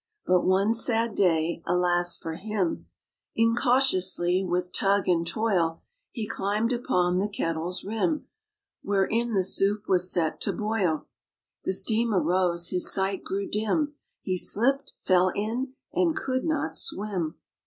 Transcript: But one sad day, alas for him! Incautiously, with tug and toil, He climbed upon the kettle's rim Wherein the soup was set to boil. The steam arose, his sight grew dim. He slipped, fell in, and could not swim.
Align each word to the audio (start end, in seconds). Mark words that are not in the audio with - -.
But 0.25 0.47
one 0.47 0.73
sad 0.73 1.13
day, 1.13 1.61
alas 1.63 2.17
for 2.17 2.33
him! 2.33 2.87
Incautiously, 3.35 4.43
with 4.43 4.73
tug 4.73 5.07
and 5.07 5.27
toil, 5.27 5.83
He 6.09 6.27
climbed 6.27 6.73
upon 6.73 7.19
the 7.19 7.29
kettle's 7.29 7.83
rim 7.83 8.25
Wherein 8.81 9.35
the 9.35 9.43
soup 9.43 9.83
was 9.87 10.11
set 10.11 10.41
to 10.41 10.53
boil. 10.53 11.05
The 11.65 11.73
steam 11.73 12.15
arose, 12.15 12.69
his 12.69 12.91
sight 12.91 13.23
grew 13.23 13.47
dim. 13.47 13.93
He 14.23 14.39
slipped, 14.39 14.93
fell 14.97 15.29
in, 15.35 15.73
and 15.93 16.15
could 16.15 16.45
not 16.45 16.75
swim. 16.75 17.37